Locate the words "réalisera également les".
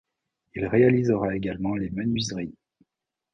0.65-1.91